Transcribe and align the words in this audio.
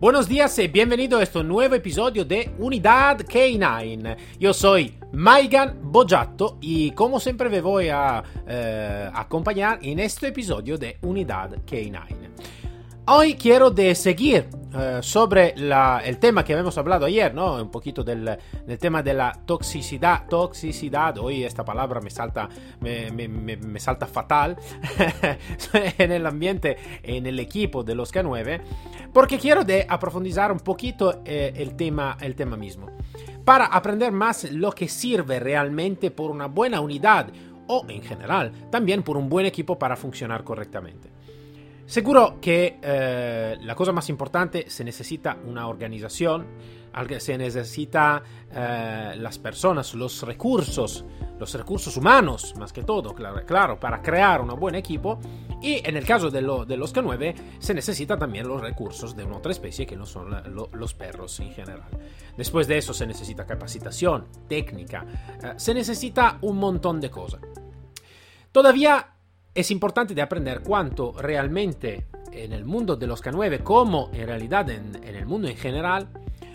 Buenos 0.00 0.28
días 0.28 0.56
y 0.60 0.68
bienvenido 0.68 1.18
a 1.18 1.24
este 1.24 1.42
nuevo 1.42 1.74
episodio 1.74 2.24
de 2.24 2.52
Unidad 2.60 3.18
K9. 3.22 4.16
Yo 4.38 4.54
soy 4.54 4.94
Maigan 5.10 5.76
Bojato 5.82 6.56
y 6.60 6.92
como 6.92 7.18
siempre 7.18 7.48
me 7.48 7.60
voy 7.60 7.88
a 7.88 8.22
eh, 8.46 9.10
acompañar 9.12 9.80
en 9.82 9.98
este 9.98 10.28
episodio 10.28 10.78
de 10.78 10.98
Unidad 11.02 11.50
K9. 11.66 11.98
Hoy 13.08 13.34
quiero 13.34 13.72
de 13.72 13.92
seguir 13.96 14.46
uh, 14.74 15.02
sobre 15.02 15.54
el 15.56 16.18
tema 16.18 16.44
que 16.44 16.52
habíamos 16.52 16.76
hablado 16.78 17.06
ayer, 17.06 17.34
¿no? 17.34 17.62
Un 17.62 17.70
poquito 17.70 18.04
del, 18.04 18.38
tema 18.78 19.02
de 19.02 19.14
la 19.14 19.32
toxicidad. 19.46 20.26
Toxicidad, 20.28 21.18
hoy 21.18 21.44
esta 21.44 21.64
palabra 21.64 22.00
me 22.00 22.10
salta, 22.10 22.48
me 22.80 23.80
salta 23.80 24.06
fatal 24.06 24.56
en 25.98 26.12
el 26.12 26.26
ambiente, 26.26 26.76
en 27.02 27.26
el 27.26 27.38
equipo 27.40 27.82
de 27.84 27.94
los 27.94 28.12
K9, 28.12 28.60
porque 29.12 29.38
quiero 29.38 29.64
de 29.64 29.86
aprofundizar 29.88 30.52
un 30.52 30.60
poquito 30.60 31.22
eh, 31.24 31.52
el, 31.56 31.74
tema, 31.74 32.16
el 32.20 32.34
tema 32.34 32.56
mismo. 32.56 32.86
Para 33.44 33.66
aprender 33.66 34.12
más 34.12 34.50
lo 34.52 34.72
que 34.72 34.88
sirve 34.88 35.40
realmente 35.40 36.10
por 36.10 36.30
una 36.30 36.46
buena 36.46 36.80
unidad 36.80 37.28
o 37.66 37.84
en 37.88 38.02
general 38.02 38.52
también 38.70 39.02
por 39.02 39.16
un 39.16 39.28
buen 39.28 39.46
equipo 39.46 39.78
para 39.78 39.96
funcionar 39.96 40.44
correctamente. 40.44 41.17
Seguro 41.88 42.38
que 42.38 42.78
eh, 42.82 43.56
la 43.62 43.74
cosa 43.74 43.92
más 43.92 44.10
importante 44.10 44.68
se 44.68 44.84
necesita 44.84 45.38
una 45.46 45.68
organización, 45.68 46.46
se 47.18 47.38
necesita 47.38 48.22
eh, 48.52 49.14
las 49.16 49.38
personas, 49.38 49.94
los 49.94 50.20
recursos, 50.20 51.06
los 51.40 51.54
recursos 51.54 51.96
humanos 51.96 52.52
más 52.58 52.74
que 52.74 52.82
todo, 52.82 53.14
claro, 53.14 53.80
para 53.80 54.02
crear 54.02 54.42
un 54.42 54.54
buen 54.60 54.74
equipo. 54.74 55.18
Y 55.62 55.80
en 55.82 55.96
el 55.96 56.04
caso 56.04 56.28
de, 56.28 56.42
lo, 56.42 56.66
de 56.66 56.76
los 56.76 56.94
K9 56.94 57.34
se 57.58 57.72
necesita 57.72 58.18
también 58.18 58.46
los 58.46 58.60
recursos 58.60 59.16
de 59.16 59.24
una 59.24 59.38
otra 59.38 59.52
especie 59.52 59.86
que 59.86 59.96
no 59.96 60.04
son 60.04 60.28
lo, 60.54 60.68
los 60.74 60.92
perros 60.92 61.40
en 61.40 61.54
general. 61.54 61.88
Después 62.36 62.68
de 62.68 62.76
eso 62.76 62.92
se 62.92 63.06
necesita 63.06 63.46
capacitación, 63.46 64.26
técnica, 64.46 65.06
eh, 65.42 65.54
se 65.56 65.72
necesita 65.72 66.36
un 66.42 66.58
montón 66.58 67.00
de 67.00 67.08
cosas. 67.08 67.40
Todavía 68.52 69.14
es 69.54 69.70
importante 69.70 70.14
de 70.14 70.22
aprender 70.22 70.62
cuánto 70.62 71.12
realmente 71.12 72.06
en 72.32 72.52
el 72.52 72.64
mundo 72.64 72.96
de 72.96 73.06
los 73.06 73.22
K9, 73.22 73.62
como 73.62 74.10
en 74.12 74.26
realidad 74.26 74.68
en, 74.70 74.94
el 75.02 75.26
mundo 75.26 75.48
en 75.48 75.56
general, 75.56 76.08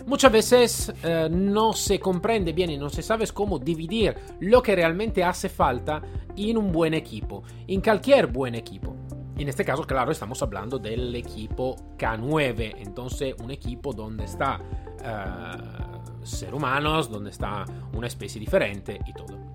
muchas 0.05 0.31
veces 0.31 0.93
eh, 1.03 1.27
no 1.31 1.73
se 1.73 1.99
comprende 1.99 2.53
bien 2.53 2.69
y 2.69 2.77
no 2.77 2.89
se 2.89 3.01
sabe 3.01 3.27
cómo 3.27 3.59
dividir 3.59 4.15
lo 4.39 4.61
que 4.61 4.75
realmente 4.75 5.23
hace 5.23 5.49
falta 5.49 6.01
en 6.35 6.57
un 6.57 6.71
buen 6.71 6.93
equipo, 6.93 7.43
en 7.67 7.81
cualquier 7.81 8.27
buen 8.27 8.55
equipo. 8.55 8.95
En 9.37 9.49
este 9.49 9.65
caso, 9.65 9.83
claro, 9.83 10.11
estamos 10.11 10.41
hablando 10.43 10.77
del 10.77 11.15
equipo 11.15 11.75
K9, 11.97 12.75
entonces 12.77 13.35
un 13.43 13.49
equipo 13.49 13.91
donde 13.91 14.25
está 14.25 14.61
uh, 15.01 16.25
ser 16.25 16.53
humanos, 16.53 17.09
donde 17.09 17.31
está 17.31 17.65
una 17.93 18.07
especie 18.07 18.39
diferente 18.39 18.99
y 19.05 19.13
todo. 19.13 19.52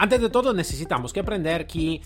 Antes 0.00 0.20
de 0.20 0.30
todo 0.30 0.54
necesitamos 0.54 1.12
que 1.12 1.18
aprender 1.18 1.66
que 1.66 1.94
eh, 1.94 2.00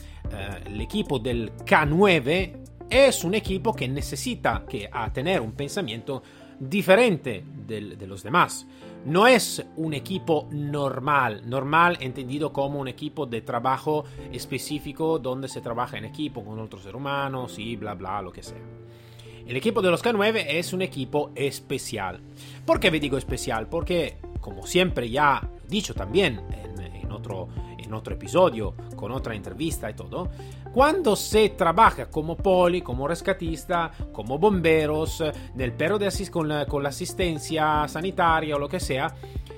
el 0.64 0.80
equipo 0.80 1.18
del 1.18 1.52
K9 1.56 2.52
es 2.88 3.22
un 3.22 3.34
equipo 3.34 3.74
que 3.74 3.86
necesita 3.86 4.64
que, 4.66 4.88
tener 5.12 5.42
un 5.42 5.52
pensamiento 5.52 6.22
diferente 6.58 7.44
de 7.66 8.06
los 8.06 8.22
demás. 8.22 8.66
No 9.04 9.26
es 9.26 9.62
un 9.76 9.92
equipo 9.92 10.48
normal, 10.52 11.42
normal 11.44 11.98
entendido 12.00 12.50
como 12.50 12.80
un 12.80 12.88
equipo 12.88 13.26
de 13.26 13.42
trabajo 13.42 14.04
específico 14.32 15.18
donde 15.18 15.48
se 15.48 15.60
trabaja 15.60 15.98
en 15.98 16.06
equipo 16.06 16.42
con 16.42 16.58
otros 16.60 16.82
seres 16.82 16.96
humanos 16.96 17.58
y 17.58 17.76
bla 17.76 17.92
bla, 17.92 18.22
lo 18.22 18.32
que 18.32 18.42
sea. 18.42 18.62
El 19.46 19.56
equipo 19.56 19.82
de 19.82 19.90
los 19.90 20.02
K9 20.02 20.46
es 20.48 20.72
un 20.72 20.80
equipo 20.80 21.30
especial. 21.34 22.20
¿Por 22.64 22.80
qué 22.80 22.90
me 22.90 23.00
digo 23.00 23.18
especial? 23.18 23.68
Porque, 23.68 24.16
como 24.40 24.66
siempre 24.66 25.10
ya 25.10 25.46
dicho 25.68 25.92
también 25.92 26.40
en, 26.52 26.80
en 26.80 27.12
otro 27.12 27.48
en 27.92 27.98
otro 27.98 28.14
episodio, 28.14 28.74
con 28.96 29.12
otra 29.12 29.34
entrevista 29.34 29.90
y 29.90 29.94
todo, 29.94 30.30
cuando 30.72 31.14
se 31.14 31.50
trabaja 31.50 32.10
como 32.10 32.36
poli, 32.36 32.80
como 32.80 33.06
rescatista, 33.06 33.90
como 34.12 34.38
bomberos, 34.38 35.22
del 35.54 35.72
perro 35.72 35.98
de 35.98 36.06
asis 36.06 36.30
con 36.30 36.48
la, 36.48 36.66
con 36.66 36.82
la 36.82 36.88
asistencia 36.88 37.86
sanitaria 37.86 38.56
o 38.56 38.58
lo 38.58 38.68
que 38.68 38.80
sea, 38.80 39.14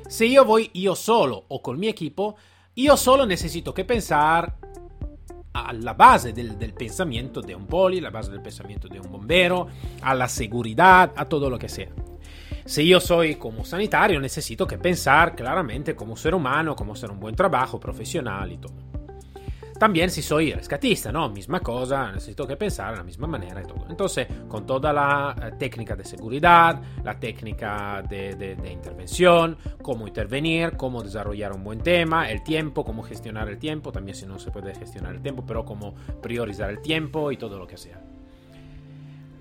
si 0.08 0.32
yo 0.32 0.44
voy 0.44 0.70
yo 0.74 0.96
solo 0.96 1.44
o 1.48 1.62
con 1.62 1.78
mi 1.78 1.88
equipo, 1.88 2.34
yo 2.74 2.96
solo 2.96 3.24
necesito 3.24 3.72
que 3.72 3.84
pensar 3.84 4.56
a 5.52 5.72
la 5.72 5.94
base 5.94 6.32
del, 6.32 6.58
del, 6.58 6.74
pensamiento 6.74 7.40
de 7.40 7.54
un 7.54 7.66
poli, 7.66 8.00
la 8.00 8.10
base 8.10 8.32
del 8.32 8.42
pensamiento 8.42 8.88
de 8.88 8.98
un 8.98 9.10
bombero, 9.10 9.68
a 10.02 10.12
la 10.12 10.28
seguridad, 10.28 11.12
a 11.14 11.24
todo 11.26 11.48
lo 11.48 11.56
que 11.56 11.68
sea. 11.68 11.90
Si 12.66 12.88
yo 12.88 12.98
soy 12.98 13.34
como 13.34 13.62
sanitario, 13.64 14.18
necesito 14.20 14.66
que 14.66 14.78
pensar 14.78 15.36
claramente 15.36 15.94
como 15.94 16.16
ser 16.16 16.34
humano, 16.34 16.74
como 16.74 16.94
hacer 16.94 17.10
un 17.10 17.20
buen 17.20 17.36
trabajo 17.36 17.78
profesional 17.78 18.52
y 18.52 18.56
todo. 18.56 18.72
También 19.78 20.08
si 20.08 20.22
soy 20.22 20.52
rescatista, 20.52 21.12
¿no? 21.12 21.28
Misma 21.28 21.60
cosa, 21.60 22.10
necesito 22.10 22.46
que 22.46 22.56
pensar 22.56 22.92
de 22.92 22.98
la 22.98 23.02
misma 23.02 23.26
manera 23.26 23.60
y 23.60 23.66
todo. 23.66 23.84
Entonces, 23.90 24.26
con 24.48 24.64
toda 24.64 24.94
la 24.94 25.36
eh, 25.42 25.52
técnica 25.58 25.94
de 25.94 26.04
seguridad, 26.04 26.80
la 27.02 27.20
técnica 27.20 28.02
de, 28.08 28.34
de, 28.34 28.72
intervención, 28.72 29.58
cómo 29.82 30.06
intervenir, 30.06 30.76
cómo 30.78 31.02
desarrollar 31.02 31.52
un 31.52 31.64
buen 31.64 31.80
tema, 31.80 32.30
el 32.30 32.42
tiempo, 32.42 32.82
cómo 32.82 33.02
gestionar 33.02 33.48
el 33.48 33.58
tiempo, 33.58 33.92
también 33.92 34.16
si 34.16 34.24
no 34.24 34.38
se 34.38 34.50
puede 34.50 34.74
gestionar 34.74 35.16
el 35.16 35.20
tiempo, 35.20 35.44
pero 35.46 35.66
cómo 35.66 35.94
priorizar 36.22 36.70
el 36.70 36.80
tiempo 36.80 37.30
y 37.30 37.36
todo 37.36 37.58
lo 37.58 37.66
que 37.66 37.76
sea. 37.76 38.00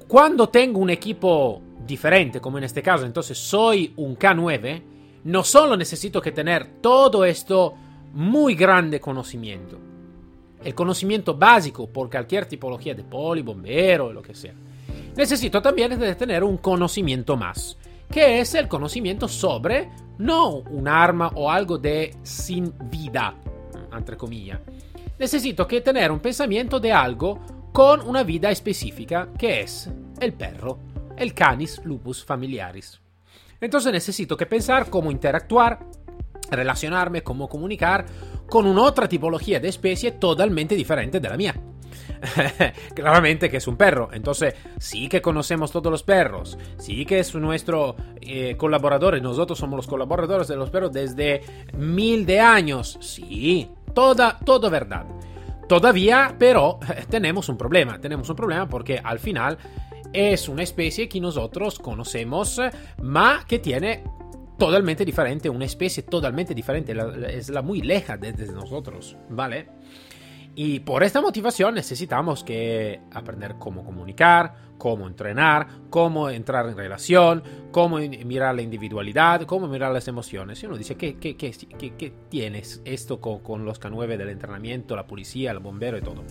Cuando 0.08 0.50
tengo 0.50 0.80
un 0.80 0.90
equipo 0.90 1.62
diferente, 1.86 2.40
como 2.40 2.58
en 2.58 2.64
este 2.64 2.82
caso, 2.82 3.06
entonces 3.06 3.38
soy 3.38 3.94
un 3.98 4.18
K9, 4.18 4.82
no 5.26 5.44
solo 5.44 5.78
necesito 5.78 6.22
que 6.22 6.32
tener 6.32 6.82
todo 6.82 7.26
esto 7.26 7.74
muy 8.14 8.56
grande 8.56 9.00
conocimiento, 9.00 9.78
el 10.64 10.76
conocimiento 10.76 11.36
básico 11.36 11.88
por 11.88 12.10
cualquier 12.10 12.46
tipología 12.46 12.94
de 12.94 13.04
poli, 13.04 13.42
bombero, 13.42 14.14
lo 14.14 14.22
que 14.22 14.34
sea. 14.34 14.54
Necesito 15.16 15.62
también 15.62 15.98
tener 16.18 16.44
un 16.44 16.58
conocimiento 16.58 17.36
más, 17.36 17.78
que 18.10 18.40
es 18.40 18.56
el 18.56 18.68
conocimiento 18.68 19.28
sobre 19.28 19.90
no 20.18 20.58
un 20.58 20.88
arma 20.88 21.32
o 21.36 21.52
algo 21.52 21.78
de 21.78 22.16
sin 22.24 22.74
vida, 22.90 23.36
entre 23.96 24.18
comillas. 24.18 24.60
Necesito 25.20 25.68
que 25.68 25.82
tener 25.82 26.12
un 26.12 26.20
pensamiento 26.20 26.80
de 26.80 26.92
algo 26.92 27.40
con 27.72 28.02
una 28.02 28.24
vida 28.24 28.52
específica, 28.52 29.30
que 29.38 29.62
es 29.62 29.90
el 30.20 30.34
perro 30.34 30.93
el 31.18 31.34
Canis 31.34 31.82
lupus 31.84 32.24
familiaris. 32.24 33.00
Entonces 33.60 33.92
necesito 33.92 34.36
que 34.36 34.46
pensar 34.46 34.90
cómo 34.90 35.12
interactuar, 35.12 35.80
relacionarme, 36.52 37.24
cómo 37.24 37.48
comunicar 37.48 38.06
con 38.50 38.66
una 38.68 38.84
otra 38.84 39.08
tipología 39.08 39.60
de 39.60 39.70
especie 39.70 40.12
totalmente 40.12 40.76
diferente 40.76 41.20
de 41.20 41.30
la 41.30 41.38
mía. 41.38 41.56
Claramente 42.96 43.50
que 43.50 43.58
es 43.58 43.68
un 43.68 43.78
perro, 43.78 44.10
entonces 44.12 44.56
sí 44.80 45.08
que 45.08 45.22
conocemos 45.22 45.72
todos 45.72 45.92
los 45.92 46.04
perros, 46.04 46.58
sí 46.78 47.06
que 47.06 47.20
es 47.20 47.34
nuestro 47.36 47.96
eh, 48.22 48.56
colaborador, 48.58 49.22
nosotros 49.22 49.60
somos 49.60 49.78
los 49.78 49.88
colaboradores 49.88 50.48
de 50.48 50.56
los 50.56 50.70
perros 50.70 50.92
desde 50.92 51.42
mil 51.78 52.26
de 52.26 52.40
años, 52.40 52.98
sí, 53.02 53.70
toda, 53.94 54.40
todo 54.40 54.70
verdad. 54.70 55.06
Todavía, 55.68 56.36
pero, 56.38 56.80
tenemos 57.10 57.50
un 57.50 57.58
problema, 57.58 58.00
tenemos 58.00 58.30
un 58.30 58.36
problema 58.36 58.68
porque 58.68 59.00
al 59.02 59.20
final 59.20 59.58
es 60.14 60.48
una 60.48 60.64
especie 60.64 61.10
que 61.10 61.20
nosotros 61.20 61.80
conocemos, 61.80 62.62
ma 63.02 63.44
que 63.48 63.60
tiene 63.60 64.04
totalmente 64.58 65.04
diferente, 65.04 65.50
una 65.50 65.66
especie 65.66 66.04
totalmente 66.04 66.54
diferente, 66.54 66.96
es 67.30 67.50
la 67.50 67.62
muy 67.62 67.82
leja 67.82 68.16
de 68.18 68.32
nosotros, 68.54 69.18
¿vale? 69.30 69.68
Y 70.56 70.82
por 70.82 71.04
esta 71.04 71.20
motivación 71.20 71.74
necesitamos 71.74 72.44
que 72.44 73.02
aprender 73.12 73.56
cómo 73.58 73.84
comunicar, 73.84 74.54
cómo 74.78 75.08
entrenar, 75.08 75.68
cómo 75.90 76.30
entrar 76.30 76.68
en 76.70 76.78
relación, 76.78 77.44
cómo 77.72 77.98
mirar 77.98 78.54
la 78.54 78.62
individualidad, 78.62 79.42
cómo 79.44 79.68
mirar 79.68 79.92
las 79.92 80.08
emociones. 80.08 80.62
Y 80.62 80.68
uno 80.68 80.78
dice, 80.78 80.96
¿qué, 80.96 81.18
qué, 81.18 81.36
qué, 81.36 81.52
qué 81.98 82.14
tienes 82.30 82.84
esto 82.86 83.20
con, 83.20 83.40
con 83.40 83.66
los 83.66 83.82
K9 83.82 84.16
del 84.16 84.30
entrenamiento, 84.30 84.96
la 84.96 85.08
policía, 85.08 85.50
el 85.50 85.60
bombero 85.60 85.98
y 85.98 86.02
todo? 86.02 86.24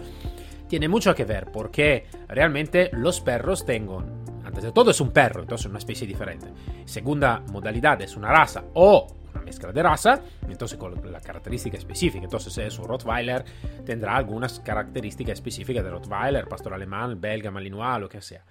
Tiene 0.72 0.88
mucho 0.88 1.14
que 1.14 1.26
ver 1.26 1.52
porque 1.52 2.06
realmente 2.28 2.88
los 2.94 3.20
perros 3.20 3.66
tengo, 3.66 4.02
antes 4.42 4.64
de 4.64 4.72
todo 4.72 4.90
es 4.90 5.02
un 5.02 5.10
perro, 5.10 5.42
entonces 5.42 5.66
es 5.66 5.68
una 5.68 5.78
especie 5.78 6.06
diferente. 6.06 6.46
Segunda 6.86 7.42
modalidad 7.52 8.00
es 8.00 8.16
una 8.16 8.32
raza 8.32 8.64
o 8.72 9.06
una 9.34 9.42
mezcla 9.42 9.70
de 9.70 9.82
raza, 9.82 10.22
entonces 10.48 10.78
con 10.78 11.12
la 11.12 11.20
característica 11.20 11.76
específica. 11.76 12.24
Entonces, 12.24 12.54
si 12.54 12.62
es 12.62 12.78
un 12.78 12.86
Rottweiler, 12.86 13.44
tendrá 13.84 14.16
algunas 14.16 14.60
características 14.60 15.34
específicas 15.34 15.84
de 15.84 15.90
Rottweiler, 15.90 16.48
pastor 16.48 16.72
alemán, 16.72 17.20
belga, 17.20 17.50
malinois, 17.50 18.00
lo 18.00 18.08
que 18.08 18.22
sea. 18.22 18.42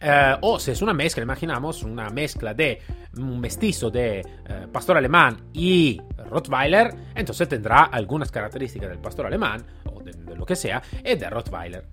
Eh, 0.00 0.36
o 0.40 0.58
si 0.58 0.72
es 0.72 0.82
una 0.82 0.92
mezcla, 0.92 1.22
imaginamos 1.22 1.82
una 1.82 2.10
mezcla 2.10 2.54
de 2.54 2.80
un 3.16 3.40
mestizo 3.40 3.90
de 3.90 4.20
eh, 4.20 4.66
pastor 4.72 4.96
alemán 4.96 5.50
y 5.52 6.00
Rottweiler, 6.28 6.94
entonces 7.14 7.48
tendrá 7.48 7.84
algunas 7.84 8.30
características 8.30 8.88
del 8.88 8.98
pastor 8.98 9.26
alemán 9.26 9.64
o 9.92 10.02
de, 10.02 10.12
de 10.12 10.36
lo 10.36 10.44
que 10.44 10.56
sea 10.56 10.82
y 11.04 11.14
de 11.14 11.30
Rottweiler. 11.30 11.84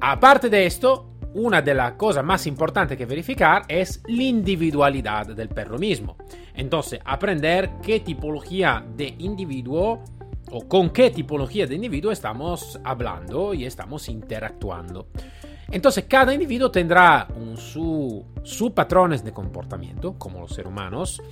Aparte 0.00 0.48
de 0.48 0.66
esto, 0.66 1.10
una 1.34 1.62
de 1.62 1.74
las 1.74 1.92
cosas 1.92 2.24
más 2.24 2.46
importantes 2.46 2.98
que 2.98 3.06
verificar 3.06 3.62
es 3.68 4.02
la 4.08 4.22
individualidad 4.22 5.26
del 5.28 5.48
perro 5.48 5.78
mismo. 5.78 6.16
Entonces, 6.54 7.00
aprender 7.04 7.70
qué 7.82 8.00
tipología 8.00 8.84
de 8.96 9.14
individuo 9.18 10.02
o 10.50 10.68
con 10.68 10.90
qué 10.90 11.10
tipología 11.10 11.66
de 11.66 11.76
individuo 11.76 12.10
estamos 12.10 12.80
hablando 12.84 13.54
y 13.54 13.64
estamos 13.64 14.08
interactuando. 14.08 15.08
Entonces, 15.70 16.04
cada 16.08 16.32
individuo 16.32 16.70
tendrá 16.70 17.28
un, 17.36 17.56
su, 17.56 18.72
patrones 18.74 19.24
de 19.24 19.32
comportamiento, 19.32 20.14
como 20.18 20.40
los 20.40 20.52
seres 20.52 20.70
humanos, 20.70 21.22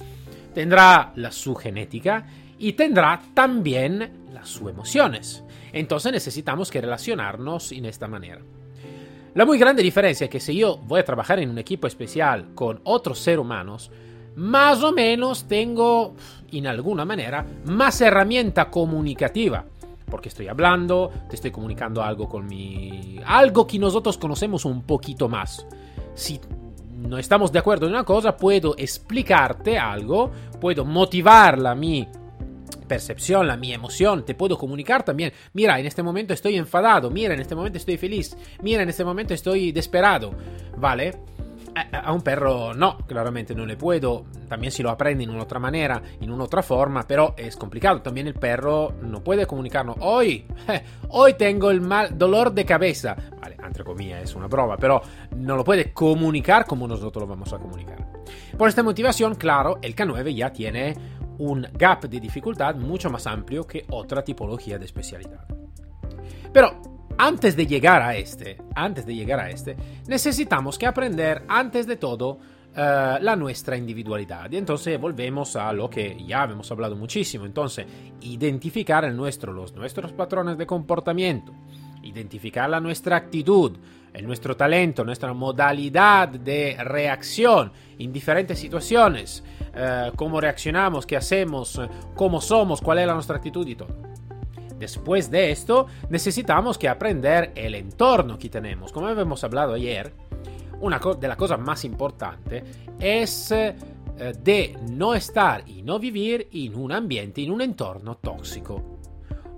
tendrá 0.54 1.12
la 1.16 1.32
su 1.32 1.54
genética 1.54 2.26
y 2.58 2.72
tendrá 2.72 3.20
también 3.34 4.26
las 4.32 4.48
sus 4.48 4.70
emociones. 4.70 5.42
Entonces 5.72 6.12
necesitamos 6.12 6.70
que 6.70 6.80
relacionarnos 6.80 7.72
en 7.72 7.84
esta 7.84 8.08
manera. 8.08 8.40
La 9.34 9.44
muy 9.44 9.58
grande 9.58 9.82
diferencia 9.82 10.24
es 10.24 10.30
que 10.30 10.40
si 10.40 10.56
yo 10.56 10.78
voy 10.78 11.00
a 11.00 11.04
trabajar 11.04 11.38
en 11.38 11.50
un 11.50 11.58
equipo 11.58 11.86
especial 11.86 12.54
con 12.54 12.80
otros 12.84 13.18
seres 13.18 13.40
humanos, 13.40 13.90
más 14.36 14.82
o 14.82 14.92
menos 14.92 15.46
tengo, 15.46 16.14
en 16.52 16.66
alguna 16.66 17.04
manera, 17.04 17.44
más 17.64 18.00
herramienta 18.00 18.70
comunicativa. 18.70 19.64
Porque 20.10 20.28
estoy 20.28 20.48
hablando, 20.48 21.10
te 21.28 21.36
estoy 21.36 21.50
comunicando 21.50 22.02
algo 22.02 22.28
con 22.28 22.46
mi... 22.46 23.20
algo 23.24 23.66
que 23.66 23.78
nosotros 23.78 24.18
conocemos 24.18 24.64
un 24.64 24.82
poquito 24.82 25.28
más. 25.28 25.66
Si 26.14 26.40
no 26.98 27.18
estamos 27.18 27.52
de 27.52 27.58
acuerdo 27.58 27.86
en 27.86 27.92
una 27.92 28.04
cosa, 28.04 28.36
puedo 28.36 28.74
explicarte 28.76 29.78
algo, 29.78 30.30
puedo 30.60 30.84
motivarla 30.84 31.72
a 31.72 31.74
mi 31.74 32.08
percepción, 32.88 33.46
la 33.46 33.56
mi 33.56 33.72
emoción, 33.72 34.24
te 34.24 34.34
puedo 34.34 34.58
comunicar 34.58 35.04
también, 35.04 35.32
mira, 35.52 35.78
en 35.78 35.86
este 35.86 36.02
momento 36.02 36.34
estoy 36.34 36.56
enfadado, 36.56 37.10
mira, 37.10 37.34
en 37.34 37.40
este 37.40 37.54
momento 37.54 37.78
estoy 37.78 37.98
feliz, 37.98 38.36
mira, 38.62 38.82
en 38.82 38.88
este 38.88 39.04
momento 39.04 39.34
estoy 39.34 39.70
desesperado, 39.70 40.32
¿vale? 40.76 41.14
A, 41.92 42.12
un 42.12 42.22
perro 42.22 42.74
no, 42.74 42.98
claramente 43.06 43.54
no 43.54 43.64
le 43.64 43.76
puedo, 43.76 44.24
también 44.48 44.72
si 44.72 44.82
lo 44.82 44.90
aprende 44.90 45.24
en 45.24 45.30
una 45.30 45.42
otra 45.42 45.58
manera, 45.58 46.02
en 46.20 46.30
una 46.30 46.44
otra 46.44 46.62
forma, 46.62 47.06
pero 47.06 47.34
es 47.36 47.56
complicado, 47.56 48.02
también 48.02 48.26
el 48.26 48.34
perro 48.34 48.94
no 49.02 49.22
puede 49.22 49.46
comunicarnos, 49.46 49.96
hoy, 50.00 50.46
hoy 51.10 51.34
tengo 51.34 51.70
el 51.70 51.80
mal 51.80 52.16
dolor 52.16 52.52
de 52.52 52.64
cabeza, 52.64 53.16
vale, 53.40 53.56
entre 53.64 53.84
comillas 53.84 54.22
es 54.22 54.34
una 54.34 54.46
broma, 54.46 54.76
pero 54.76 55.02
no 55.36 55.56
lo 55.56 55.64
puede 55.64 55.92
comunicar 55.92 56.64
como 56.66 56.88
nosotros 56.88 57.22
lo 57.22 57.28
vamos 57.28 57.52
a 57.52 57.58
comunicar. 57.58 58.06
Por 58.56 58.68
esta 58.68 58.82
motivación, 58.82 59.34
claro, 59.36 59.78
el 59.82 59.94
K9 59.94 60.34
ya 60.34 60.52
tiene 60.52 60.94
un 61.38 61.66
gap 61.72 62.04
de 62.04 62.20
dificultad 62.20 62.74
mucho 62.74 63.10
más 63.10 63.26
amplio 63.26 63.66
que 63.66 63.86
otra 63.90 64.22
tipología 64.22 64.78
de 64.78 64.84
especialidad. 64.84 65.46
Pero 66.52 66.98
antes 67.18 67.56
de 67.56 67.66
llegar 67.66 68.02
a 68.02 68.16
este, 68.16 68.58
antes 68.74 69.06
de 69.06 69.14
llegar 69.14 69.40
a 69.40 69.50
este, 69.50 69.76
necesitamos 70.06 70.78
que 70.78 70.86
aprender 70.86 71.44
antes 71.48 71.86
de 71.86 71.96
todo 71.96 72.38
uh, 72.76 73.22
la 73.22 73.36
nuestra 73.36 73.76
individualidad. 73.76 74.50
Y 74.50 74.56
entonces 74.56 75.00
volvemos 75.00 75.56
a 75.56 75.72
lo 75.72 75.88
que 75.88 76.16
ya 76.26 76.44
hemos 76.44 76.70
hablado 76.70 76.96
muchísimo. 76.96 77.46
Entonces, 77.46 77.86
identificar 78.20 79.10
nuestro, 79.12 79.52
los 79.52 79.74
nuestros 79.74 80.12
patrones 80.12 80.58
de 80.58 80.66
comportamiento, 80.66 81.52
identificar 82.02 82.68
la 82.68 82.80
nuestra 82.80 83.16
actitud, 83.16 83.76
el 84.12 84.26
nuestro 84.26 84.56
talento, 84.56 85.04
nuestra 85.04 85.32
modalidad 85.32 86.28
de 86.28 86.76
reacción 86.82 87.72
en 87.98 88.12
diferentes 88.12 88.58
situaciones, 88.58 89.44
eh, 89.74 90.10
cómo 90.16 90.40
reaccionamos, 90.40 91.06
qué 91.06 91.16
hacemos, 91.16 91.78
eh, 91.78 91.88
cómo 92.14 92.40
somos, 92.40 92.80
cuál 92.80 92.98
es 92.98 93.06
la 93.06 93.14
nuestra 93.14 93.36
actitud 93.36 93.66
y 93.66 93.74
todo. 93.74 94.08
Después 94.78 95.30
de 95.30 95.50
esto, 95.50 95.86
necesitamos 96.08 96.78
que 96.78 96.88
aprender 96.88 97.52
el 97.56 97.74
entorno 97.74 98.38
que 98.38 98.48
tenemos. 98.48 98.92
Como 98.92 99.08
hemos 99.08 99.42
hablado 99.42 99.74
ayer, 99.74 100.12
una 100.80 100.98
de 100.98 101.28
las 101.28 101.36
cosas 101.36 101.58
más 101.60 101.84
importantes 101.84 102.64
es 102.98 103.50
eh, 103.52 103.74
de 104.42 104.76
no 104.90 105.14
estar 105.14 105.68
y 105.68 105.82
no 105.82 105.98
vivir 105.98 106.48
en 106.52 106.74
un 106.76 106.92
ambiente, 106.92 107.42
en 107.42 107.50
un 107.50 107.60
entorno 107.60 108.16
tóxico. 108.16 108.98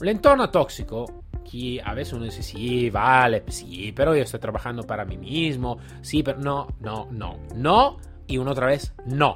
Un 0.01 0.09
entorno 0.09 0.51
tóxico 0.51 1.25
que 1.51 1.81
a 1.85 1.95
veces 1.95 2.15
uno 2.15 2.25
dice, 2.25 2.43
sí, 2.43 2.91
vale, 2.91 3.45
sí, 3.49 3.93
pero 3.95 4.15
yo 4.15 4.23
estoy 4.23 4.41
trabajando 4.41 4.85
para 4.85 5.05
mí 5.05 5.17
mismo, 5.17 5.79
sí, 6.01 6.23
pero 6.23 6.39
no, 6.39 6.69
no, 6.81 7.09
no, 7.11 7.39
no, 7.55 7.99
y 8.27 8.39
una 8.39 8.53
otra 8.53 8.67
vez, 8.67 8.95
no 9.07 9.35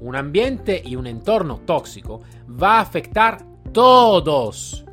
un 0.00 0.16
ambiente 0.16 0.82
y 0.84 0.96
un 0.96 1.06
entorno 1.06 1.60
tóxico 1.64 2.22
va 2.50 2.78
a 2.78 2.80
afectar 2.80 3.44
todos, 3.72 4.84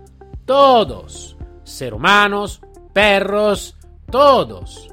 todos, 0.45 1.37
ser 1.63 1.93
humanos, 1.93 2.61
perros, 2.93 3.75
todos. 4.11 4.89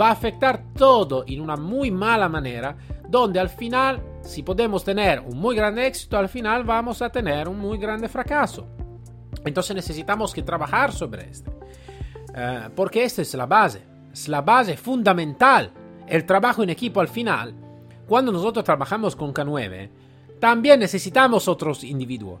Va 0.00 0.08
a 0.08 0.12
afectar 0.12 0.62
todo 0.74 1.24
en 1.26 1.40
una 1.40 1.56
muy 1.56 1.90
mala 1.90 2.28
manera, 2.28 2.76
donde 3.08 3.40
al 3.40 3.48
final, 3.48 4.02
si 4.22 4.42
podemos 4.42 4.84
tener 4.84 5.20
un 5.20 5.38
muy 5.38 5.56
grande 5.56 5.86
éxito, 5.86 6.16
al 6.16 6.28
final 6.28 6.64
vamos 6.64 7.02
a 7.02 7.10
tener 7.10 7.48
un 7.48 7.58
muy 7.58 7.76
grande 7.78 8.08
fracaso. 8.08 8.66
Entonces 9.44 9.76
necesitamos 9.76 10.32
que 10.32 10.42
trabajar 10.42 10.92
sobre 10.92 11.28
esto. 11.28 11.52
Eh, 12.34 12.68
porque 12.74 13.04
esta 13.04 13.22
es 13.22 13.34
la 13.34 13.46
base, 13.46 13.82
es 14.12 14.28
la 14.28 14.40
base 14.40 14.76
fundamental. 14.76 15.72
El 16.06 16.24
trabajo 16.24 16.62
en 16.62 16.70
equipo 16.70 17.00
al 17.00 17.08
final 17.08 17.54
cuando 18.10 18.32
nosotros 18.32 18.64
trabajamos 18.64 19.14
con 19.14 19.32
K9, 19.32 19.88
también 20.40 20.80
necesitamos 20.80 21.46
otros 21.46 21.84
individuos. 21.84 22.40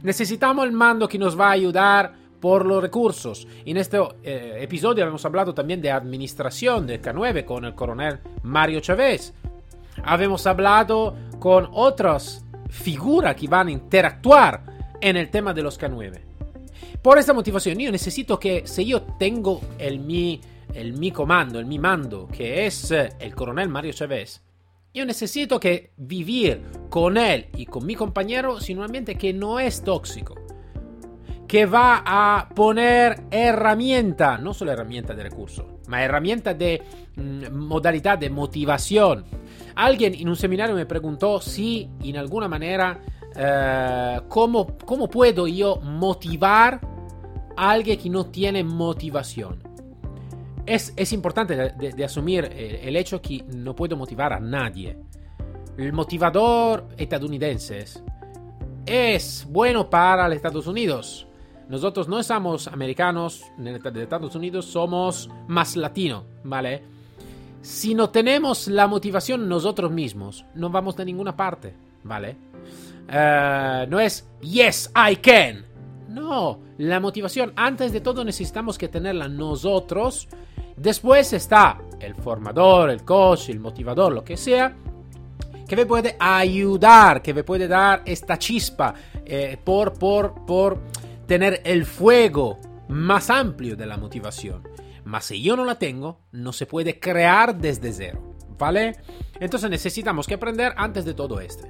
Necesitamos 0.00 0.64
el 0.64 0.70
mando 0.70 1.08
que 1.08 1.18
nos 1.18 1.36
va 1.36 1.48
a 1.48 1.54
ayudar 1.54 2.14
por 2.40 2.64
los 2.64 2.82
recursos. 2.82 3.46
En 3.64 3.76
este 3.76 3.98
eh, 4.22 4.58
episodio 4.60 5.06
hemos 5.06 5.24
hablado 5.24 5.54
también 5.54 5.80
de 5.80 5.90
administración 5.90 6.86
de 6.86 7.00
K9 7.00 7.44
con 7.44 7.64
el 7.64 7.74
coronel 7.74 8.20
Mario 8.42 8.80
Chávez. 8.80 9.34
Habíamos 10.04 10.46
hablado 10.46 11.16
con 11.38 11.68
otras 11.72 12.44
figuras 12.68 13.34
que 13.34 13.48
van 13.48 13.68
a 13.68 13.72
interactuar 13.72 14.62
en 15.00 15.16
el 15.16 15.30
tema 15.30 15.52
de 15.52 15.62
los 15.62 15.78
K9. 15.78 16.20
Por 17.02 17.18
esta 17.18 17.32
motivación, 17.32 17.78
yo 17.78 17.90
necesito 17.92 18.38
que 18.38 18.66
si 18.66 18.84
yo 18.84 19.02
tengo 19.18 19.60
el 19.78 20.00
mi, 20.00 20.40
el 20.74 20.94
mi 20.94 21.12
comando, 21.12 21.58
el 21.58 21.66
mi 21.66 21.78
mando, 21.78 22.28
que 22.28 22.66
es 22.66 22.90
el 22.90 23.34
coronel 23.34 23.68
Mario 23.68 23.92
Chávez, 23.92 24.42
yo 24.92 25.04
necesito 25.04 25.60
que 25.60 25.92
vivir 25.96 26.62
con 26.90 27.16
él 27.16 27.48
y 27.56 27.66
con 27.66 27.86
mi 27.86 27.94
compañero 27.94 28.58
en 28.66 28.78
un 28.78 28.84
ambiente 28.84 29.16
que 29.16 29.32
no 29.32 29.60
es 29.60 29.82
tóxico. 29.82 30.47
Que 31.48 31.66
va 31.66 32.02
a 32.04 32.48
poner 32.54 33.22
herramienta, 33.30 34.38
no 34.38 34.54
solo 34.54 34.70
herramienta 34.70 35.14
de 35.14 35.22
recurso, 35.22 35.78
ma 35.88 36.04
herramienta 36.04 36.52
de 36.54 36.82
mm, 37.16 37.50
modalidad 37.52 38.18
de 38.18 38.30
motivación. 38.30 39.24
Alguien 39.74 40.14
en 40.14 40.28
un 40.28 40.36
seminario 40.36 40.76
me 40.76 40.86
preguntó 40.86 41.40
si, 41.40 41.88
en 42.04 42.18
alguna 42.18 42.48
manera, 42.48 43.00
eh, 43.34 44.20
cómo, 44.28 44.66
puedo 44.66 45.48
yo 45.48 45.76
motivar 45.76 46.80
a 47.56 47.70
alguien 47.70 47.98
que 47.98 48.10
no 48.10 48.26
tiene 48.26 48.62
motivación 48.62 49.68
es, 50.68 51.12
importante 51.12 51.72
de, 51.76 52.04
asumir 52.04 52.48
eh, 52.52 52.80
el 52.84 52.96
hecho 52.96 53.22
que 53.22 53.42
no 53.54 53.74
puedo 53.74 53.96
motivar 53.96 54.32
a 54.32 54.40
nadie. 54.40 54.98
El 55.76 55.92
motivador 55.92 56.88
estadounidense 56.96 57.84
es 58.84 59.46
bueno 59.48 59.88
para 59.88 60.28
los 60.28 60.36
Estados 60.36 60.66
Unidos. 60.66 61.27
Nosotros 61.68 62.08
no 62.08 62.22
somos 62.22 62.66
americanos 62.68 63.44
de 63.58 64.02
Estados 64.02 64.34
Unidos, 64.34 64.66
somos 64.66 65.28
más 65.46 65.76
latinos, 65.76 66.24
¿vale? 66.44 66.82
Si 67.60 67.94
no 67.94 68.10
tenemos 68.10 68.68
la 68.68 68.86
motivación 68.86 69.48
nosotros 69.48 69.90
mismos, 69.90 70.44
no 70.54 70.70
vamos 70.70 70.96
de 70.96 71.04
ninguna 71.04 71.36
parte, 71.36 71.74
¿vale? 72.04 72.36
Eh, 73.08 73.86
no 73.88 74.00
es 74.00 74.28
yes, 74.40 74.90
I 74.94 75.16
can. 75.16 75.66
No, 76.08 76.58
la 76.78 77.00
motivación, 77.00 77.52
antes 77.54 77.92
de 77.92 78.00
todo 78.00 78.24
necesitamos 78.24 78.78
que 78.78 78.88
tenerla 78.88 79.28
nosotros 79.28 80.28
Después 80.78 81.32
está 81.32 81.78
el 81.98 82.14
formador, 82.14 82.90
el 82.90 83.04
coach, 83.04 83.48
el 83.48 83.58
motivador, 83.58 84.12
lo 84.12 84.22
que 84.22 84.36
sea, 84.36 84.76
que 85.66 85.74
me 85.74 85.84
puede 85.84 86.16
ayudar, 86.18 87.20
que 87.20 87.34
me 87.34 87.42
puede 87.42 87.66
dar 87.66 88.02
esta 88.04 88.38
chispa 88.38 88.94
eh, 89.24 89.58
por, 89.62 89.94
por, 89.94 90.46
por 90.46 90.78
tener 91.28 91.60
el 91.64 91.84
fuego 91.84 92.58
más 92.88 93.30
amplio 93.30 93.76
de 93.76 93.86
la 93.86 93.98
motivación. 93.98 94.66
Mas 95.04 95.26
si 95.26 95.40
yo 95.42 95.56
no 95.56 95.64
la 95.64 95.78
tengo, 95.78 96.22
no 96.32 96.52
se 96.52 96.66
puede 96.66 96.98
crear 96.98 97.56
desde 97.56 97.92
cero. 97.92 98.34
¿Vale? 98.58 98.96
Entonces 99.38 99.70
necesitamos 99.70 100.26
que 100.26 100.34
aprender 100.34 100.72
antes 100.76 101.04
de 101.04 101.14
todo 101.14 101.40
esto. 101.40 101.68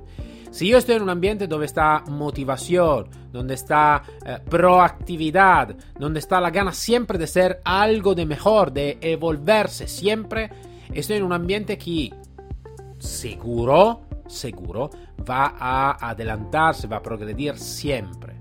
Si 0.50 0.68
yo 0.68 0.78
estoy 0.78 0.94
en 0.94 1.02
un 1.02 1.10
ambiente 1.10 1.46
donde 1.46 1.66
está 1.66 2.02
motivación, 2.08 3.10
donde 3.30 3.54
está 3.54 4.02
eh, 4.24 4.38
proactividad, 4.48 5.76
donde 5.98 6.20
está 6.20 6.40
la 6.40 6.50
gana 6.50 6.72
siempre 6.72 7.18
de 7.18 7.26
ser 7.26 7.60
algo 7.64 8.14
de 8.14 8.24
mejor, 8.24 8.72
de 8.72 8.96
evolverse 9.02 9.86
siempre, 9.86 10.50
estoy 10.94 11.18
en 11.18 11.24
un 11.24 11.34
ambiente 11.34 11.76
que 11.76 12.14
seguro, 12.98 14.02
seguro, 14.26 14.88
va 15.28 15.54
a 15.58 16.10
adelantarse, 16.10 16.86
va 16.86 16.98
a 16.98 17.02
progredir 17.02 17.58
siempre. 17.58 18.37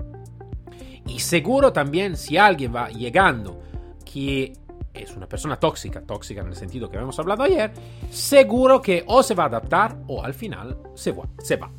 Y 1.07 1.19
seguro 1.19 1.71
también 1.71 2.17
si 2.17 2.37
alguien 2.37 2.75
va 2.75 2.89
llegando 2.89 3.61
que 4.05 4.53
es 4.93 5.15
una 5.15 5.27
persona 5.27 5.57
tóxica, 5.57 6.01
tóxica 6.01 6.41
en 6.41 6.47
el 6.47 6.55
sentido 6.55 6.89
que 6.89 6.97
habíamos 6.97 7.19
hablado 7.19 7.43
ayer, 7.43 7.71
seguro 8.09 8.81
que 8.81 9.03
o 9.07 9.21
se 9.21 9.35
va 9.35 9.43
a 9.43 9.47
adaptar 9.47 9.97
o 10.07 10.23
al 10.23 10.33
final 10.33 10.77
se 10.95 11.11
va. 11.11 11.25
Se 11.39 11.55
va. 11.55 11.69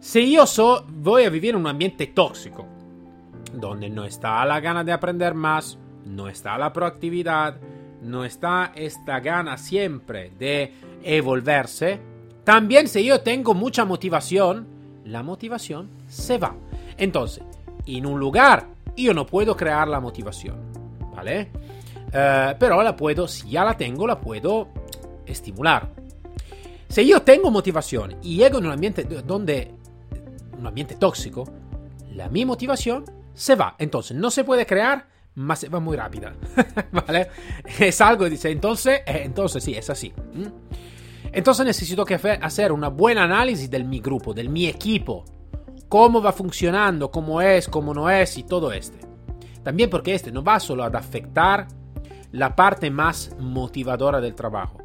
Si 0.00 0.32
yo 0.32 0.46
so, 0.46 0.84
voy 0.88 1.24
a 1.24 1.30
vivir 1.30 1.50
en 1.50 1.60
un 1.60 1.66
ambiente 1.66 2.08
tóxico, 2.08 2.66
donde 3.52 3.88
no 3.88 4.04
está 4.04 4.44
la 4.44 4.60
gana 4.60 4.84
de 4.84 4.92
aprender 4.92 5.34
más, 5.34 5.78
no 6.04 6.28
está 6.28 6.58
la 6.58 6.72
proactividad, 6.72 7.56
no 8.02 8.24
está 8.24 8.72
esta 8.74 9.20
gana 9.20 9.56
siempre 9.56 10.30
de 10.38 10.74
evolverse, 11.02 12.00
también 12.44 12.88
si 12.88 13.04
yo 13.04 13.22
tengo 13.22 13.54
mucha 13.54 13.86
motivación, 13.86 14.66
la 15.04 15.22
motivación 15.22 15.88
se 16.06 16.36
va. 16.36 16.54
Entonces, 16.98 17.42
en 17.86 18.06
un 18.06 18.18
lugar 18.18 18.74
yo 18.96 19.14
no 19.14 19.26
puedo 19.26 19.56
crear 19.56 19.88
la 19.88 20.00
motivación, 20.00 20.56
¿vale? 21.14 21.50
Eh, 22.12 22.54
pero 22.58 22.82
la 22.82 22.94
puedo, 22.94 23.26
si 23.26 23.50
ya 23.50 23.64
la 23.64 23.76
tengo, 23.76 24.06
la 24.06 24.20
puedo 24.20 24.68
estimular. 25.26 25.90
Si 26.88 27.06
yo 27.06 27.22
tengo 27.22 27.50
motivación 27.50 28.16
y 28.22 28.36
llego 28.36 28.58
en 28.58 28.66
un 28.66 28.72
ambiente 28.72 29.02
donde 29.04 29.74
un 30.56 30.66
ambiente 30.66 30.94
tóxico, 30.94 31.44
la 32.12 32.28
mi 32.28 32.44
motivación 32.44 33.04
se 33.34 33.56
va. 33.56 33.74
Entonces, 33.78 34.16
no 34.16 34.30
se 34.30 34.44
puede 34.44 34.64
crear, 34.64 35.08
más 35.34 35.58
se 35.58 35.68
va 35.68 35.80
muy 35.80 35.96
rápida. 35.96 36.34
¿Vale? 36.92 37.28
Es 37.80 38.00
algo, 38.00 38.28
dice, 38.30 38.50
entonces, 38.50 39.00
eh, 39.06 39.22
entonces 39.24 39.64
sí, 39.64 39.74
es 39.74 39.90
así. 39.90 40.12
Entonces 41.32 41.66
necesito 41.66 42.04
que 42.04 42.14
hacer 42.14 42.70
una 42.70 42.88
buena 42.88 43.24
análisis 43.24 43.68
del 43.68 43.84
mi 43.84 43.98
grupo, 43.98 44.32
del 44.32 44.48
mi 44.48 44.66
equipo. 44.66 45.24
Cómo 45.94 46.20
va 46.20 46.32
funcionando, 46.32 47.08
cómo 47.12 47.40
es, 47.40 47.68
cómo 47.68 47.94
no 47.94 48.10
es 48.10 48.36
y 48.36 48.42
todo 48.42 48.72
este. 48.72 48.98
También 49.62 49.88
porque 49.88 50.12
este 50.12 50.32
no 50.32 50.42
va 50.42 50.58
solo 50.58 50.82
a 50.82 50.88
afectar 50.88 51.68
la 52.32 52.56
parte 52.56 52.90
más 52.90 53.30
motivadora 53.38 54.20
del 54.20 54.34
trabajo. 54.34 54.78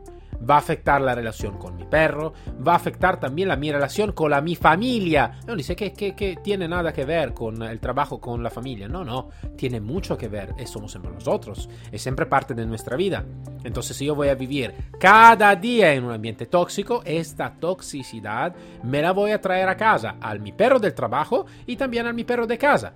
Va 0.48 0.56
a 0.56 0.60
afectar 0.60 1.02
la 1.02 1.14
relación 1.16 1.58
con 1.58 1.76
mi 1.76 1.84
perro, 1.84 2.34
va 2.66 2.74
a 2.74 2.76
afectar 2.76 3.20
también 3.20 3.50
la 3.50 3.56
mi 3.56 3.72
relación 3.72 4.14
con 4.14 4.32
la 4.32 4.42
mi 4.42 4.56
familia. 4.56 5.40
No 5.46 5.56
dice 5.56 5.76
que, 5.76 5.92
que, 5.92 6.40
tiene 6.42 6.68
nada 6.68 6.94
que 6.94 7.06
ver 7.06 7.34
con 7.34 7.62
el 7.62 7.80
trabajo 7.80 8.20
con 8.20 8.42
la 8.42 8.50
familia. 8.50 8.88
No, 8.88 9.04
no, 9.04 9.30
tiene 9.58 9.82
mucho 9.82 10.18
que 10.18 10.28
ver. 10.28 10.54
Somos 10.66 10.92
siempre 10.92 11.12
nosotros, 11.12 11.70
es 11.92 12.02
siempre 12.02 12.26
parte 12.26 12.54
de 12.54 12.66
nuestra 12.66 12.96
vida. 12.96 13.26
Entonces, 13.64 13.98
si 13.98 14.06
yo 14.06 14.16
voy 14.16 14.30
a 14.30 14.36
vivir 14.36 14.74
cada 15.00 15.56
día 15.56 15.94
en 15.94 16.06
un 16.06 16.12
ambiente 16.12 16.46
tóxico, 16.46 17.02
esta 17.06 17.54
toxicidad 17.60 18.56
me 18.84 19.02
la 19.02 19.12
voy 19.12 19.32
a 19.32 19.42
traer 19.42 19.68
a 19.68 19.76
casa, 19.76 20.16
al 20.22 20.40
mi 20.40 20.52
perro 20.52 20.80
del 20.80 20.94
trabajo 20.94 21.46
y 21.66 21.76
también 21.76 22.06
al 22.06 22.14
mi 22.14 22.24
perro 22.24 22.48
de 22.48 22.58
casa. 22.58 22.94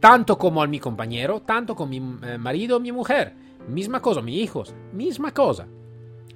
Tanto 0.00 0.38
como 0.38 0.62
al 0.62 0.68
mi 0.68 0.78
compañero, 0.78 1.40
tanto 1.42 1.74
con 1.74 1.90
mi 1.90 1.96
eh, 1.96 2.38
marido 2.38 2.76
o 2.76 2.80
mi 2.80 2.92
mujer. 2.92 3.34
Misma 3.68 4.00
cosa, 4.00 4.22
mis 4.22 4.36
hijos, 4.36 4.74
misma 4.92 5.32
cosa. 5.32 5.66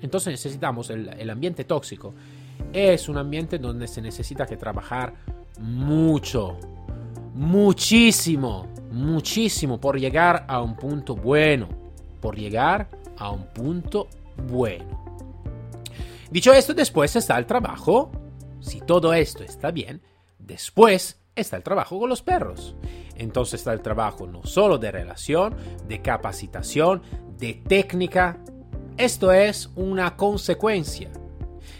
Entonces 0.03 0.33
necesitamos 0.33 0.91
el, 0.91 1.31
ambiente 1.31 1.65
tóxico. 1.65 2.13
Es 2.73 3.09
un 3.09 3.17
ambiente 3.17 3.59
donde 3.59 3.87
se 3.87 4.03
necesita 4.03 4.45
que 4.47 4.57
trabajar 4.57 5.15
mucho, 5.61 6.59
muchísimo, 7.35 8.67
muchísimo 8.91 9.81
por 9.81 9.99
llegar 9.99 10.45
a 10.49 10.61
un 10.61 10.77
punto 10.77 11.15
bueno. 11.15 11.69
Por 12.21 12.37
llegar 12.37 12.89
a 13.17 13.31
un 13.31 13.47
punto 13.47 14.09
bueno. 14.49 15.03
Dicho 16.31 16.53
esto, 16.53 16.75
después 16.75 17.15
está 17.15 17.39
el 17.39 17.47
trabajo. 17.47 18.11
Si 18.61 18.81
todo 18.81 19.13
esto 19.15 19.43
está 19.43 19.71
bien, 19.71 20.01
después 20.39 21.21
está 21.35 21.57
el 21.57 21.63
trabajo 21.63 21.99
con 21.99 22.09
los 22.09 22.23
perros. 22.23 22.75
Entonces 23.17 23.61
está 23.61 23.73
el 23.73 23.83
trabajo 23.83 24.27
no 24.27 24.45
solo 24.45 24.79
de 24.79 24.91
relación, 24.91 25.55
de 25.87 26.01
capacitación, 26.01 27.03
de 27.39 27.55
técnica. 27.55 28.39
Esto 28.97 29.33
es 29.33 29.71
una 29.75 30.17
consecuencia. 30.17 31.11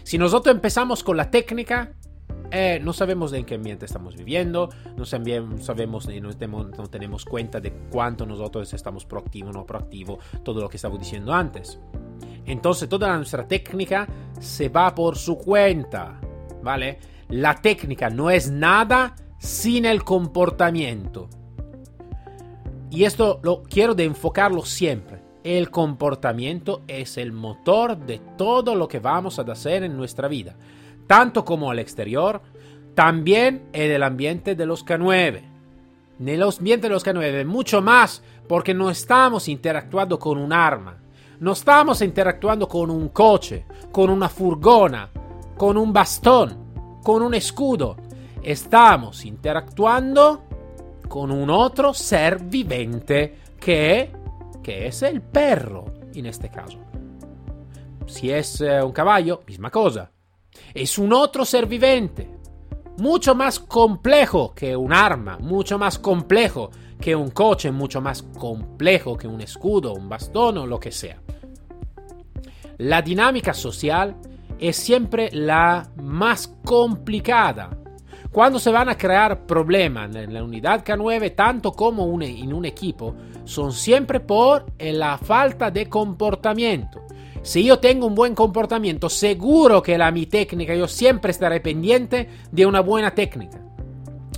Si 0.03 0.17
nosotros 0.17 0.53
empezamos 0.53 1.03
con 1.03 1.15
la 1.15 1.29
técnica, 1.29 1.93
eh, 2.51 2.79
no 2.83 2.93
sabemos 2.93 3.31
de 3.31 3.39
en 3.39 3.45
qué 3.45 3.55
ambiente 3.55 3.85
estamos 3.85 4.15
viviendo, 4.15 4.69
no 4.95 5.05
sabemos, 5.05 6.07
no, 6.07 6.63
no 6.63 6.87
tenemos 6.87 7.25
cuenta 7.25 7.59
de 7.59 7.71
cuánto 7.89 8.25
nosotros 8.25 8.73
estamos 8.73 9.05
proactivo 9.05 9.49
o 9.49 9.53
no 9.53 9.65
proactivo, 9.65 10.19
todo 10.43 10.61
lo 10.61 10.69
que 10.69 10.77
estaba 10.77 10.97
diciendo 10.97 11.33
antes. 11.33 11.79
Entonces 12.45 12.89
toda 12.89 13.15
nuestra 13.15 13.47
técnica 13.47 14.07
se 14.39 14.69
va 14.69 14.93
por 14.93 15.17
su 15.17 15.37
cuenta, 15.37 16.19
¿vale? 16.61 16.99
La 17.29 17.55
técnica 17.55 18.09
no 18.09 18.29
es 18.29 18.51
nada 18.51 19.15
sin 19.39 19.85
el 19.85 20.03
comportamiento. 20.03 21.29
Y 22.91 23.05
esto 23.05 23.39
lo 23.41 23.63
quiero 23.63 23.95
de 23.95 24.03
enfocarlo 24.03 24.63
siempre. 24.63 25.22
El 25.43 25.71
comportamiento 25.71 26.83
es 26.87 27.17
el 27.17 27.33
motor 27.33 27.97
de 27.97 28.21
todo 28.37 28.75
lo 28.75 28.87
que 28.87 28.99
vamos 28.99 29.39
a 29.39 29.41
hacer 29.41 29.83
en 29.83 29.97
nuestra 29.97 30.29
vida, 30.29 30.55
tanto 31.05 31.43
como 31.43 31.69
al 31.69 31.79
exterior, 31.79 32.41
también 32.95 33.67
en 33.73 33.91
el 33.91 34.03
ambiente 34.03 34.55
de 34.55 34.65
los 34.65 34.85
K9. 34.85 35.41
En 36.19 36.29
el 36.29 36.43
ambiente 36.43 36.87
de 36.87 36.93
los 36.93 37.05
K9, 37.05 37.45
mucho 37.45 37.81
más 37.81 38.23
porque 38.47 38.73
no 38.73 38.89
estamos 38.89 39.49
interactuando 39.49 40.17
con 40.17 40.37
un 40.37 40.53
arma, 40.53 40.97
no 41.41 41.51
estamos 41.51 42.01
interactuando 42.01 42.65
con 42.69 42.89
un 42.89 43.09
coche, 43.09 43.65
con 43.91 44.09
una 44.09 44.29
furgona, 44.29 45.09
con 45.57 45.75
un 45.75 45.91
bastón, 45.91 46.99
con 47.03 47.21
un 47.21 47.33
escudo. 47.33 47.97
Estamos 48.41 49.25
interactuando 49.25 50.43
con 51.09 51.31
un 51.31 51.49
otro 51.49 51.93
ser 51.93 52.39
vivente 52.39 53.39
que 53.59 54.22
que 54.61 54.87
es 54.87 55.01
el 55.03 55.21
perro 55.21 55.85
en 56.13 56.25
este 56.25 56.49
caso. 56.49 56.79
Si 58.05 58.31
es 58.31 58.61
eh, 58.61 58.81
un 58.81 58.91
caballo, 58.91 59.41
misma 59.47 59.69
cosa. 59.69 60.11
Es 60.73 60.97
un 60.97 61.13
otro 61.13 61.45
ser 61.45 61.65
viviente, 61.65 62.29
mucho 62.97 63.33
más 63.33 63.59
complejo 63.59 64.53
que 64.53 64.75
un 64.75 64.93
arma, 64.93 65.37
mucho 65.39 65.79
más 65.79 65.97
complejo 65.97 66.69
que 66.99 67.15
un 67.15 67.31
coche, 67.31 67.71
mucho 67.71 68.01
más 68.01 68.21
complejo 68.21 69.17
que 69.17 69.27
un 69.27 69.41
escudo, 69.41 69.93
un 69.93 70.07
bastón 70.07 70.59
o 70.59 70.67
lo 70.67 70.79
que 70.79 70.91
sea. 70.91 71.21
La 72.77 73.01
dinámica 73.01 73.53
social 73.53 74.15
es 74.59 74.75
siempre 74.75 75.29
la 75.31 75.89
más 76.01 76.47
complicada 76.63 77.82
cuando 78.33 78.57
se 78.57 78.71
van 78.71 78.89
a 78.89 78.97
crear 78.97 79.45
problemas 79.45 80.13
en 80.15 80.33
la 80.33 80.43
unidad 80.43 80.83
K9, 80.83 81.35
tanto 81.35 81.71
como 81.71 82.03
en 82.19 82.51
un 82.51 82.65
equipo, 82.65 83.13
son 83.45 83.71
siempre 83.71 84.19
por 84.19 84.65
la 84.79 85.19
falta 85.19 85.69
de 85.69 85.87
comportamiento. 85.87 87.03
Si 87.43 87.63
yo 87.63 87.77
tengo 87.77 88.07
un 88.07 88.15
buen 88.15 88.33
comportamiento, 88.33 89.07
seguro 89.07 89.83
que 89.83 89.99
la 89.99 90.09
mi 90.11 90.25
técnica, 90.25 90.73
yo 90.73 90.87
siempre 90.87 91.29
estaré 91.29 91.59
pendiente 91.59 92.27
de 92.51 92.65
una 92.65 92.79
buena 92.79 93.13
técnica. 93.13 93.61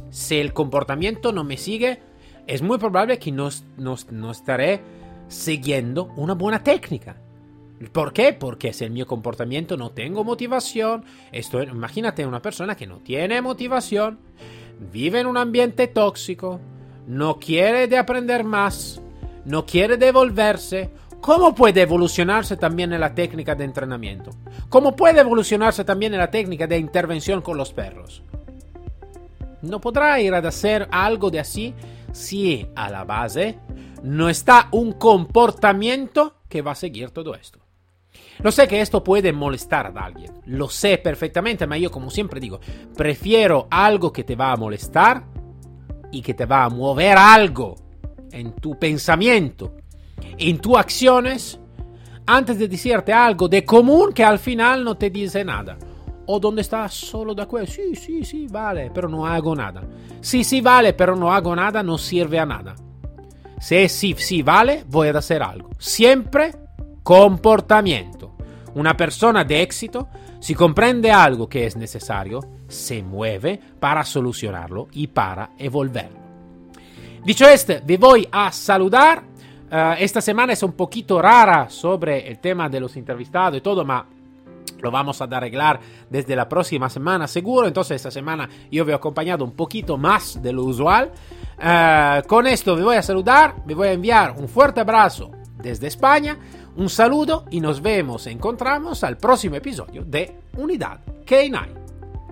Si 0.09 0.39
el 0.39 0.51
comportamiento 0.51 1.31
no 1.31 1.45
me 1.45 1.55
sigue, 1.55 2.01
es 2.47 2.61
muy 2.61 2.77
probable 2.77 3.17
que 3.17 3.31
no, 3.31 3.47
no 3.77 4.31
estaré 4.31 4.81
siguiendo 5.29 6.11
una 6.17 6.33
buena 6.33 6.61
técnica. 6.61 7.15
¿Por 7.91 8.13
qué? 8.13 8.33
Porque 8.33 8.71
si 8.71 8.85
el 8.85 8.91
mi 8.91 9.03
comportamiento 9.03 9.75
no 9.75 9.91
tengo 9.91 10.23
motivación, 10.23 11.03
esto, 11.31 11.61
imagínate 11.61 12.25
una 12.25 12.41
persona 12.41 12.75
que 12.75 12.87
no 12.87 12.99
tiene 12.99 13.41
motivación, 13.41 14.19
vive 14.91 15.19
en 15.19 15.27
un 15.27 15.37
ambiente 15.37 15.87
tóxico, 15.87 16.61
no 17.05 17.37
quiere 17.37 17.87
de 17.87 17.97
aprender 17.97 18.45
más, 18.45 19.01
no 19.43 19.65
quiere 19.65 19.97
devolverse, 19.97 20.89
¿cómo 21.19 21.53
puede 21.53 21.81
evolucionarse 21.81 22.55
también 22.55 22.93
en 22.93 23.01
la 23.01 23.13
técnica 23.13 23.55
de 23.55 23.65
entrenamiento? 23.65 24.31
¿Cómo 24.69 24.95
puede 24.95 25.19
evolucionarse 25.19 25.83
también 25.83 26.13
en 26.13 26.19
la 26.19 26.31
técnica 26.31 26.67
de 26.67 26.77
intervención 26.77 27.41
con 27.41 27.57
los 27.57 27.73
perros? 27.73 28.23
No 29.61 29.81
podrá 29.81 30.19
ir 30.21 30.33
a 30.33 30.37
hacer 30.37 30.87
algo 30.91 31.29
de 31.29 31.39
así 31.39 31.73
si 32.13 32.67
a 32.75 32.89
la 32.89 33.03
base 33.03 33.59
no 34.01 34.29
está 34.29 34.69
un 34.71 34.93
comportamiento 34.93 36.35
que 36.47 36.61
va 36.61 36.71
a 36.71 36.75
seguir 36.75 37.09
todo 37.09 37.35
esto. 37.35 37.64
Lo 38.39 38.51
sé 38.51 38.67
que 38.67 38.81
esto 38.81 39.03
puede 39.03 39.31
molestar 39.31 39.93
a 39.95 40.05
alguien, 40.05 40.31
lo 40.45 40.69
sé 40.69 40.97
perfectamente, 40.97 41.67
pero 41.67 41.79
yo 41.79 41.91
como 41.91 42.09
siempre 42.09 42.39
digo, 42.39 42.59
prefiero 42.95 43.67
algo 43.69 44.11
que 44.11 44.23
te 44.23 44.35
va 44.35 44.51
a 44.51 44.57
molestar 44.57 45.23
y 46.11 46.21
que 46.21 46.33
te 46.33 46.45
va 46.45 46.65
a 46.65 46.69
mover 46.69 47.17
algo 47.17 47.75
en 48.31 48.53
tu 48.53 48.77
pensamiento 48.77 49.75
en 50.37 50.59
tus 50.59 50.77
acciones 50.77 51.59
antes 52.25 52.57
de 52.57 52.67
decirte 52.67 53.13
algo 53.13 53.47
de 53.47 53.63
común 53.63 54.13
que 54.13 54.23
al 54.23 54.39
final 54.39 54.83
no 54.83 54.95
te 54.95 55.09
dice 55.09 55.43
nada. 55.43 55.77
O 56.27 56.39
donde 56.39 56.61
estás 56.61 56.93
solo 56.93 57.35
de 57.35 57.43
acuerdo, 57.43 57.67
sí, 57.67 57.95
sí, 57.95 58.23
sí, 58.25 58.47
vale, 58.49 58.89
pero 58.91 59.07
no 59.07 59.27
hago 59.27 59.55
nada. 59.55 59.83
Sí, 60.21 60.43
sí, 60.43 60.59
vale, 60.59 60.93
pero 60.93 61.15
no 61.15 61.31
hago 61.31 61.55
nada, 61.55 61.83
no 61.83 61.99
sirve 61.99 62.39
a 62.39 62.45
nada. 62.45 62.75
Si 63.59 63.87
sí, 63.87 64.15
sí, 64.17 64.41
vale, 64.41 64.83
voy 64.87 65.09
a 65.09 65.17
hacer 65.17 65.43
algo. 65.43 65.69
Siempre 65.77 66.51
comportamiento. 67.05 68.31
Una 68.73 68.97
persona 68.97 69.43
de 69.43 69.61
éxito, 69.61 70.09
si 70.39 70.55
comprende 70.55 71.11
algo 71.11 71.47
que 71.47 71.67
es 71.67 71.75
necesario, 71.75 72.39
se 72.67 73.03
mueve 73.03 73.59
para 73.79 74.03
solucionarlo 74.03 74.87
y 74.91 75.05
para 75.05 75.51
evolverlo. 75.59 76.17
Dicho 77.23 77.47
esto, 77.47 77.75
vi 77.85 77.97
voy 77.97 78.27
a 78.31 78.51
saludar. 78.51 79.23
Uh, 79.71 79.93
esta 79.99 80.19
semana 80.19 80.53
es 80.53 80.63
un 80.63 80.71
poquito 80.71 81.21
rara 81.21 81.69
sobre 81.69 82.27
el 82.27 82.39
tema 82.39 82.69
de 82.69 82.79
los 82.79 82.95
entrevistados 82.97 83.59
y 83.59 83.61
todo, 83.61 83.85
ma 83.85 84.03
lo 84.81 84.89
vamos 84.89 85.21
a 85.21 85.25
arreglar 85.25 85.79
desde 86.09 86.35
la 86.35 86.49
próxima 86.49 86.89
semana 86.89 87.27
seguro. 87.27 87.67
Entonces 87.67 87.97
esta 87.97 88.09
semana 88.09 88.49
yo 88.71 88.83
veo 88.83 88.95
acompañado 88.95 89.45
un 89.45 89.51
poquito 89.51 89.95
más 89.95 90.41
de 90.41 90.51
lo 90.51 90.63
usual. 90.63 91.11
Uh, 91.59 92.27
con 92.27 92.47
esto 92.47 92.75
me 92.75 92.83
voy 92.83 92.95
a 92.95 93.03
saludar, 93.03 93.57
me 93.67 93.75
voy 93.75 93.89
a 93.89 93.93
enviar 93.93 94.31
un 94.31 94.49
fuerte 94.49 94.81
abrazo 94.81 95.29
desde 95.61 95.87
España, 95.87 96.37
un 96.75 96.89
saludo 96.89 97.45
y 97.51 97.61
nos 97.61 97.81
vemos, 97.81 98.27
encontramos 98.27 99.03
al 99.03 99.17
próximo 99.17 99.55
episodio 99.55 100.03
de 100.03 100.35
Unidad 100.57 100.99
K9. 101.25 101.67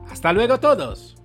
Hasta 0.09 0.33
luego 0.33 0.59
todos. 0.59 1.15